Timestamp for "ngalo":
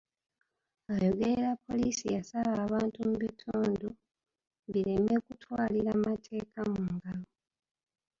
6.93-7.27